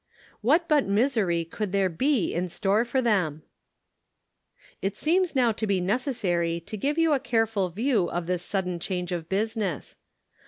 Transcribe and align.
What 0.41 0.67
but 0.67 0.87
misery 0.87 1.45
could 1.45 1.71
there 1.71 1.87
be 1.87 2.33
in 2.33 2.49
store 2.49 2.83
for 2.85 3.03
them? 3.03 3.43
It 4.81 4.95
seems 4.95 5.35
now 5.35 5.51
to 5.51 5.67
be 5.67 5.79
necessary 5.79 6.59
to 6.61 6.75
give 6.75 6.97
you 6.97 7.13
a 7.13 7.19
careful 7.19 7.69
view 7.69 8.09
of 8.09 8.25
this 8.25 8.41
sudden 8.41 8.79
change 8.79 9.11
of 9.11 9.29
business. 9.29 9.97